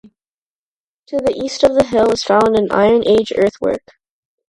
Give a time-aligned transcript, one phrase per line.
[1.09, 3.87] To the east of the hill is found an Iron Age earthwork.